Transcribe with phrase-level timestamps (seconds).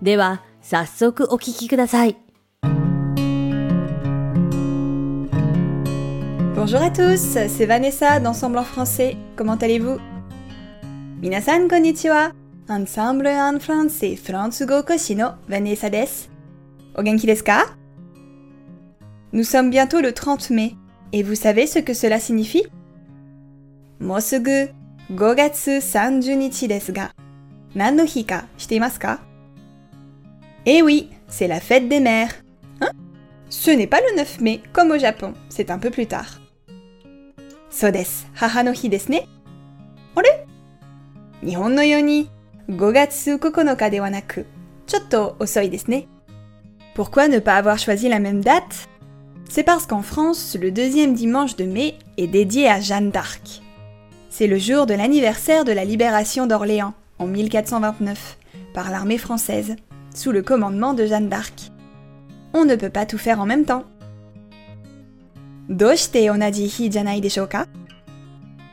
[0.00, 2.16] では、早速お聞きください。
[6.54, 7.16] Bonjour à tous,
[7.48, 9.16] c'est Vanessa d'Ensemble en français.
[9.36, 10.00] Comment allez-vous
[11.20, 12.34] 皆さんこんにちは。
[12.68, 16.30] Ensemble en français フランス語講師の Vanessa です。
[16.94, 17.76] お元気ですか
[19.32, 20.76] Nous sommes bientôt le 30 mai.
[21.12, 22.70] Et vous savez ce que cela signifie
[23.98, 24.70] もうすぐ
[25.10, 27.14] 5月30日ですが、
[27.74, 29.20] 何の日か知っていますか
[30.66, 32.34] Eh oui, c'est la fête des mères.
[32.80, 32.90] Hein
[33.48, 36.40] Ce n'est pas le 9 mai, comme au Japon, c'est un peu plus tard.
[37.70, 38.28] そうです。
[38.34, 39.26] 母の日ですね。
[40.14, 40.46] あれ
[41.42, 42.30] 日本のように
[42.68, 44.46] 5月9日ではなく、
[44.86, 46.06] ちょっと遅いですね。
[46.94, 48.88] Pourquoi ne pas avoir choisi la même date
[49.48, 53.62] C'est parce qu'en France, le deuxième dimanche de mai est dédié à Jeanne d'Arc.
[54.28, 58.38] C'est le jour de l'anniversaire de la libération d'Orléans en 1429
[58.74, 59.76] par l'armée française
[60.17, 61.71] Sous le commandement de Jeanne d'Arc.
[62.53, 63.85] On ne peut pas tout faire en même temps.
[65.69, 67.67] どうして同じ日じゃないでしょうか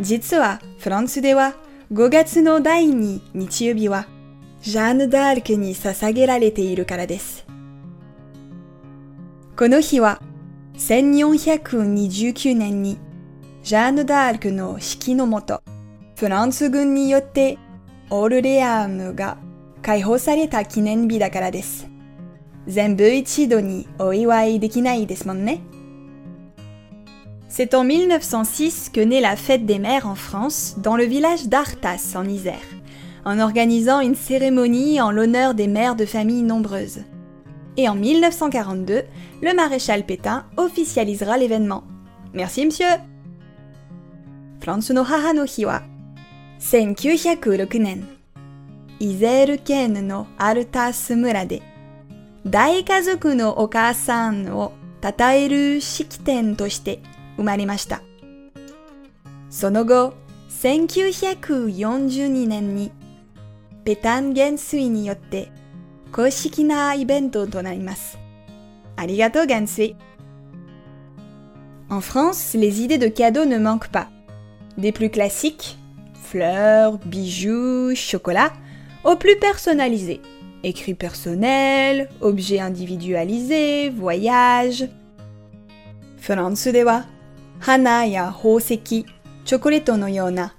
[0.00, 1.54] 実はフランスでは
[1.92, 4.06] 5月の第2日曜日は
[4.62, 7.46] ジャンヌ・ダールクに捧げられているからです。
[9.56, 10.20] この日は
[10.78, 12.98] 1429年に
[13.62, 15.62] ジャンヌ・ダールクの指揮のもと、
[16.16, 17.58] フランス軍によって
[18.10, 19.36] オールレアームが
[19.87, 21.87] 解放された記念日だからです。
[22.67, 25.61] 全部一度にお祝いできないですもんね。
[27.49, 32.25] C'est en 1906 que naît la fête des mères en France, dans le village d'Artas, en
[32.27, 32.57] Isère,
[33.25, 37.03] en organisant une cérémonie en l'honneur des mères de familles nombreuses.
[37.77, 39.03] Et en 1942,
[39.41, 41.83] le maréchal Pétain officialisera l'événement.
[42.33, 42.99] Merci, monsieur!
[44.59, 45.83] フランスの母の日は、
[46.59, 48.07] 1906年、
[49.00, 51.62] イゼール県のアルタス村で、
[52.44, 54.72] 大家族のお母さんを
[55.02, 57.00] 称える式典として
[57.36, 58.02] 生まれました。
[59.50, 60.14] その後、
[60.50, 62.90] 1942年に、
[63.84, 65.52] ペタン元帥によって
[66.10, 68.18] 公式なイベントとなります。
[68.96, 69.94] ありがとう元帥。
[71.88, 74.08] En France, les idées de cadeaux ne manquent pas.
[74.76, 75.76] Des plus classiques,
[76.30, 78.52] fleurs, bijoux, chocolat,
[79.08, 80.20] au plus personnalisé.
[80.62, 84.86] Écrit personnel, objet individualisé, voyage.
[86.18, 87.04] France de wa
[87.66, 89.06] hana ya hoseki,
[89.44, 90.50] chocoleto no yona.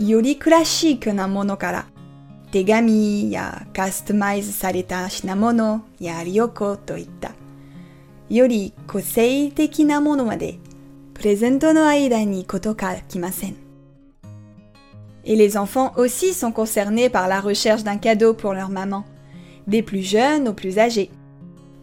[0.00, 1.84] Yori classique na mono kara.
[2.50, 6.94] Tegami ya customize sareta shinamono ya ryoko to.
[8.30, 10.58] Yori kosei teki na mono made.
[11.74, 12.46] No aida ni
[13.08, 13.67] kimasen.
[15.24, 19.04] Et les enfants aussi sont concernés par la recherche d'un cadeau pour leur maman,
[19.66, 21.10] des plus jeunes aux plus âgés.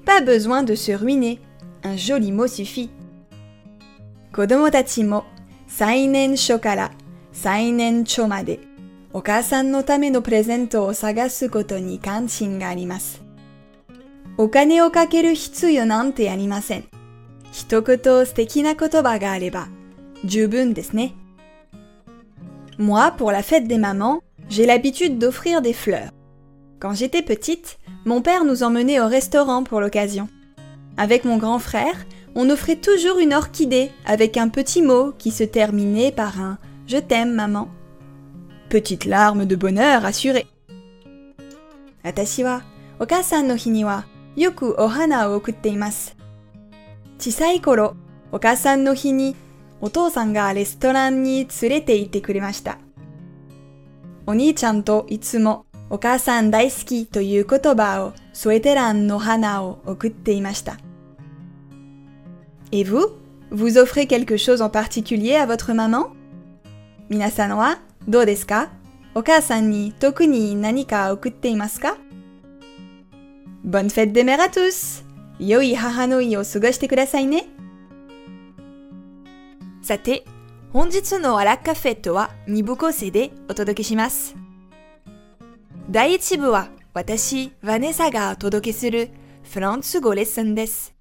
[0.06, 1.40] Pas besoin de se ruiner,
[1.84, 2.90] un joli mot suffit.
[4.32, 5.24] Kodomo tachi mo
[5.68, 6.90] sainen shokara
[7.32, 8.60] sainen chomade
[9.14, 13.20] okasan no tame no presento o sagasu koto ni kanshin ga arimasu.
[14.38, 16.84] Okane o kakeru hitsuyo nante arimasen.
[17.54, 19.68] Hitokuto sutekina kotoba ga areba
[20.26, 21.25] jubun desu
[22.78, 26.10] moi, pour la fête des mamans, j'ai l'habitude d'offrir des fleurs.
[26.80, 30.28] Quand j'étais petite, mon père nous emmenait au restaurant pour l'occasion.
[30.98, 31.96] Avec mon grand frère,
[32.36, 36.58] on offrait toujours une orchidée avec un petit mot qui se terminait par un
[36.88, 37.70] Je t'aime, maman.
[38.70, 40.48] Petite larme de bonheur assurée.
[42.04, 42.62] Atashi wa
[43.00, 44.04] okasan no hi ni wa
[44.38, 46.12] yoku ohana o okutte imasu.
[47.18, 47.96] Chisai koro,
[48.32, 49.36] okasan no hi ni
[49.86, 52.80] お父さんがレストランに連れて行ってくれました。
[54.26, 60.80] お兄ちゃんといつもお母さん大好きという言葉を添えて蘭の花を送っていました。
[62.72, 63.12] Et vous,
[63.52, 66.08] vous offrez quelque chose en particulier à votre maman?
[67.08, 67.78] 皆さんは
[68.08, 68.72] どうですか？
[69.14, 71.98] お母さんに特に何か送っていますか
[73.64, 75.06] ？Bonne fête des mères à tous!
[75.38, 77.46] 良い母の日を過ごしてくださいね。
[79.86, 80.26] さて、
[80.74, 84.36] 本日のアラカフェットは2部構成でお届けします。
[85.92, 89.12] 第1部は私、ヴァネサがお届けする
[89.44, 90.96] フランス語レッスンです。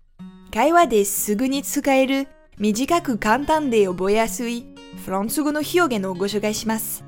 [0.53, 2.29] 会話ですぐに使える
[2.59, 4.67] 短く簡単で覚えやすい
[5.03, 7.07] フランス語の表現をご紹介します。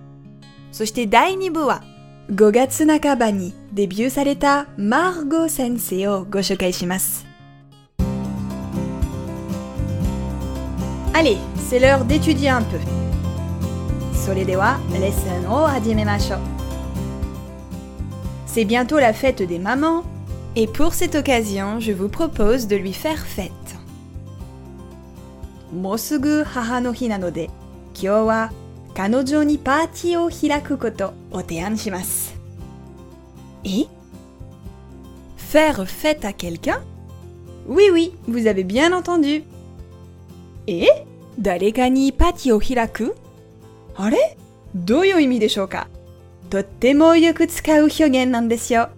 [0.73, 1.85] そして第2部は
[2.31, 7.26] 5月半ばにデビューされたマーゴ先生をご紹介します。
[11.16, 12.80] Allez, c'est l'heure d'étudier un peu.
[14.14, 16.40] それではレッスンを始めましょう。
[18.46, 20.04] C'est bientôt la fête des mamans
[20.56, 23.52] et pour cette occasion, je vous propose de lui faire fête.
[25.74, 27.50] もうすぐ母の日なので、
[27.96, 28.52] 今日は
[28.94, 32.36] 彼女にパーティーを開くことを提案します。
[33.64, 33.88] Et
[35.38, 36.82] Faire fête à quelqu'un
[37.68, 39.44] Oui, oui, vous avez bien entendu.
[40.68, 40.90] Et
[41.40, 43.16] 誰かにパーティーを開く
[43.96, 44.38] あれ
[44.76, 45.88] どういう意味でしょうか
[46.50, 48.90] とってもよく使う表現なんですよ。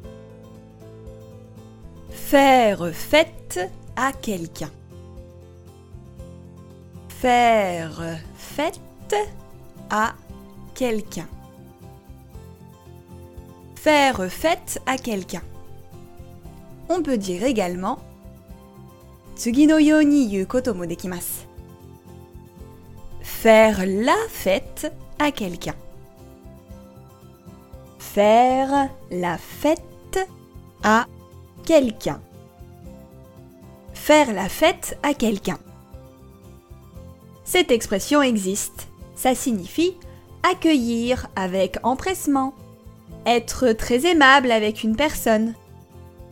[2.10, 4.72] Faire fête à quelqu'un.
[7.22, 8.80] Faire fête
[9.92, 10.16] à
[10.74, 11.28] quelqu'un.
[13.76, 15.44] Faire fête à quelqu'un.
[16.90, 18.00] On peut dire également
[19.36, 21.47] 次のように言うこともできます。
[23.41, 25.77] Faire la fête à quelqu'un.
[28.01, 30.29] Faire la fête
[30.83, 31.07] à
[31.65, 32.21] quelqu'un.
[33.95, 35.59] Faire la fête à quelqu'un.
[37.45, 38.89] Cette expression existe.
[39.15, 39.95] Ça signifie
[40.43, 42.55] accueillir avec empressement,
[43.25, 45.55] être très aimable avec une personne.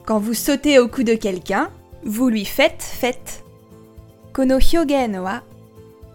[0.06, 1.70] Quand vous sautez au cou de quelqu'un,
[2.02, 3.44] vous lui faites fête.
[4.32, 5.44] Kono hyogen wa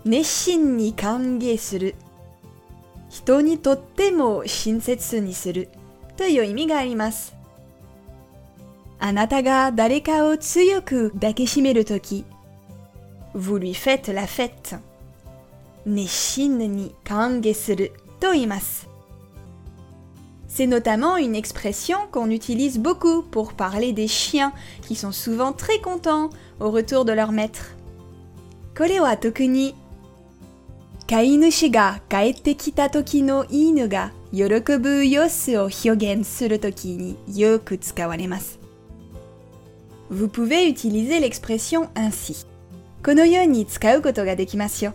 [0.05, 1.95] neshin ni kange suru.
[3.09, 5.69] Hito ni tottemo shinsetsu ni suru.
[6.17, 7.35] という意味があります。
[8.99, 12.25] あなたが誰かを強く抱きしめるとき、
[13.35, 14.79] vous lui faites la fête.
[15.85, 18.89] 熱心に歓迎すると言います。
[20.49, 26.31] C'est notamment une expression qu'on utilise beaucoup pour parler des chiens qui sont souvent très contents
[26.61, 27.77] au retour de leur maître.
[28.75, 29.75] これは特に
[31.11, 34.45] 飼い主が帰ってきた時の犬が喜
[34.79, 38.59] ぶ様子を表現するときによく使われます。
[40.11, 42.47] Vous pouvez utiliser l'expression ainsi.
[43.05, 44.95] このように使うことができますよ。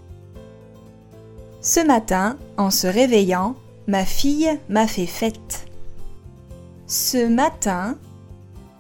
[1.62, 3.56] Ce matin, en se réveillant,
[3.88, 5.66] Ma fille m'a fait fête.
[6.88, 7.98] Ce matin,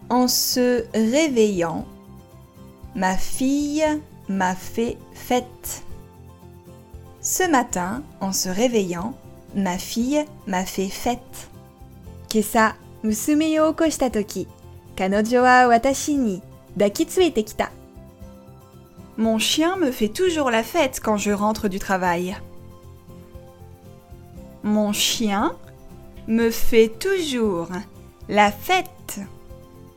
[0.09, 1.85] en se réveillant,
[2.95, 3.83] ma fille
[4.29, 5.83] m'a fait fête.
[7.28, 9.12] Ce matin, en se réveillant,
[9.56, 11.48] ma fille m'a fait fête.
[19.16, 22.36] Mon chien me fait toujours la fête quand je rentre du travail.
[24.62, 25.56] Mon chien
[26.28, 27.70] me fait toujours
[28.28, 29.18] la fête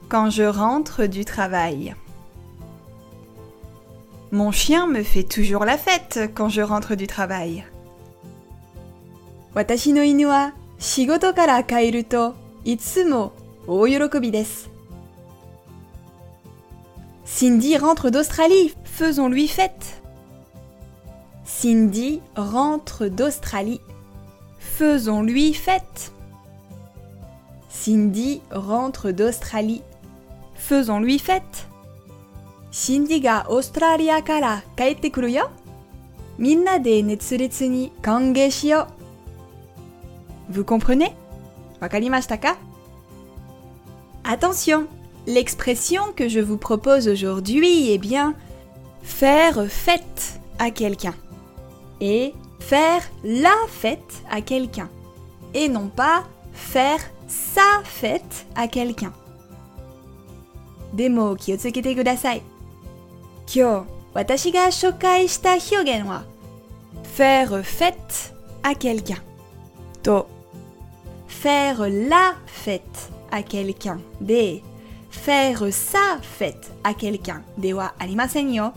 [0.09, 1.93] quand je rentre du travail.
[4.31, 7.65] Mon chien me fait toujours la fête quand je rentre du travail.
[9.55, 9.93] Watashi
[10.79, 11.61] shigoto kara
[12.65, 13.31] itsumo.
[17.25, 20.01] Cindy rentre d'Australie, faisons-lui fête.
[21.45, 23.81] Cindy rentre d'Australie,
[24.79, 26.13] Faisons-lui fête.
[27.69, 29.81] Cindy rentre d'Australie.
[30.55, 31.68] Faisons-lui fête.
[32.71, 35.49] シンディがオーストラリアから帰ってくるよ。
[36.37, 38.87] みんなで熱烈に歓迎しよ
[40.49, 40.53] う。
[40.53, 41.13] Vous comprenez?
[44.23, 44.87] Attention!
[45.27, 48.35] L'expression que je vous propose aujourd'hui est bien
[49.03, 51.13] faire fête à quelqu'un
[52.01, 54.89] et faire la fête à quelqu'un
[55.53, 56.23] et non pas
[56.53, 59.13] faire sa fête à quelqu'un.
[60.93, 62.58] Des mots, kiyotsuke でも気をつけてください。
[63.48, 63.48] Demo kiyotsuke kudasai.
[63.48, 66.22] Kyo, watashi ga shokai shita hyogen wa
[67.02, 69.22] faire fête à quelqu'un.
[70.02, 70.26] To
[71.28, 74.62] faire la fête à quelqu'un で
[75.10, 78.72] faire sa fête à quelqu'un ではありませんよ。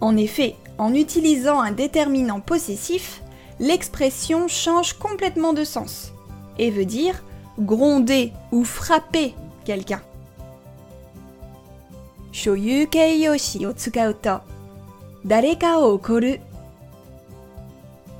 [0.00, 3.22] En effet, en utilisant un déterminant possessif,
[3.58, 6.12] l'expression change complètement de sens
[6.58, 7.22] et veut dire
[7.58, 10.02] gronder ou frapper quelqu'un.
[12.31, 14.41] 所有形容詞を使うと
[15.25, 16.41] 誰かを怒る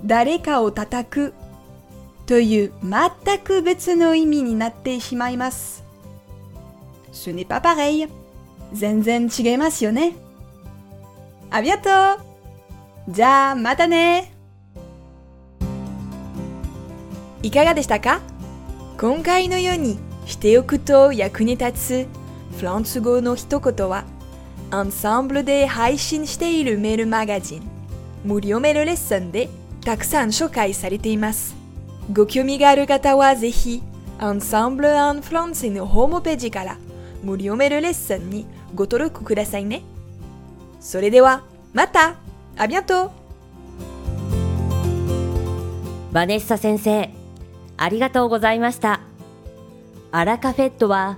[0.06, 1.34] 誰かを叩く
[2.25, 5.84] という全く別の意味になってしまいます。
[7.12, 8.10] Ce n'est pas pareil.
[8.74, 10.13] 全然違いますよね。
[11.50, 12.22] ありがと
[13.10, 14.32] うじゃあまたね
[17.44, 18.22] いかがでしたか？
[18.98, 22.21] 今回のようにしておくと役に立つ
[22.62, 24.06] フランス語の一言は
[24.70, 27.63] アンサンブルで配信しているメールマガジン
[28.24, 29.50] 無料メールレッスンで
[29.84, 31.56] たくさん紹介されています。
[32.13, 33.82] ご興味がある方はぜひ、
[34.20, 36.77] アンサンブル・アン・フランスのホームページから
[37.24, 39.82] 無料メールレッスンにご登録くださいね。
[40.80, 41.41] それでは、
[41.74, 42.18] また
[42.58, 43.12] ありがとう
[46.12, 47.10] バネッサ先生、
[47.77, 49.01] ありがとうございました。
[50.12, 51.18] アラカフェットは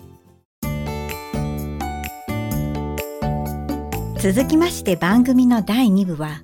[4.21, 6.43] 続きまして番組の第2部は、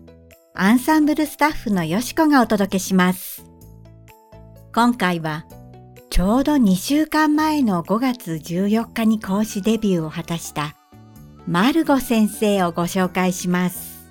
[0.56, 3.46] アンサンブルスタッフのよしこがお届けします。
[4.74, 5.46] 今回は、
[6.10, 10.76] ちょうど2週間前の5月14日に講師デビューを果たした
[11.46, 14.10] マルゴ先生をご紹介します。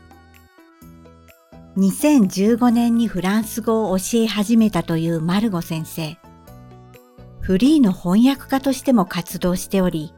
[1.77, 6.17] 2015年にフランス語を教え始めたというマルゴ先生。
[7.41, 10.15] フリーの翻訳家としても活動しており、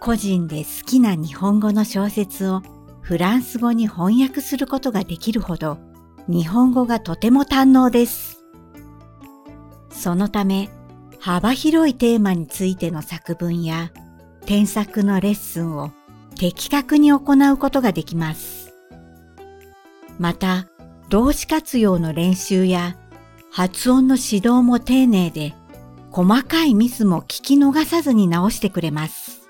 [0.00, 2.62] 個人で好きな日本語の小説を
[3.00, 5.78] フランス語に翻訳することができるほど、
[6.28, 8.44] 日本語がとても堪能です。
[9.90, 10.68] そのため、
[11.20, 13.90] 幅広いテーマについての作文や
[14.44, 15.92] 添削のレッスンを
[16.36, 18.74] 的確に行うことができます。
[20.18, 20.66] また、
[21.08, 22.96] 動詞活用の練習や
[23.50, 25.54] 発音の指導も丁寧で、
[26.10, 29.45] 細かいミスも聞き逃さずに直してくれます。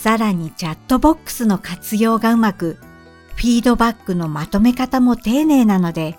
[0.00, 2.78] さらにチャットボックスの活用がうまく、
[3.36, 6.18] フィードバックのまとめ方も丁寧なので、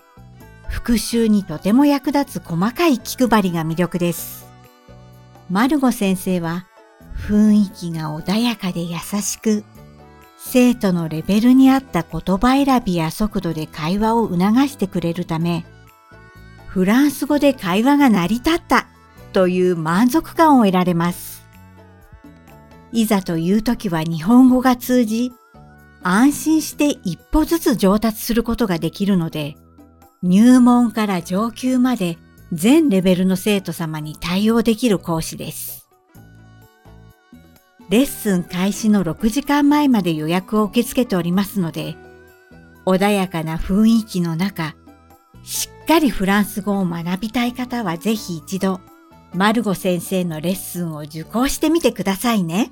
[0.70, 4.46] 復習にとても役立つ細かい気配りが魅力です。
[5.50, 6.68] マルゴ先生は
[7.28, 9.64] 雰囲気が穏やかで優しく、
[10.38, 15.66] 生徒のレベルに合った言葉選びや速度で会話を促してくれるため、
[16.68, 18.86] フランス語で会話が成り立った
[19.34, 21.41] という満足感を得られます。
[22.92, 25.32] いざという時は日本語が通じ、
[26.04, 29.56] 安心して一歩ずつ上達することができるので、
[30.24, 32.18] 入門から上級まで
[32.52, 35.90] 全レベルの生徒様に対応できる講師です。
[37.90, 41.96] レッスン開始の6時間前まで予約を受け付けておりますので、
[42.86, 44.76] 穏やかな雰囲気の中、
[45.44, 48.80] しっかりフランス語を学びたい方はぜひ一度、
[49.34, 52.72] マルゴ先生のレッスンを受講してみてくださいね。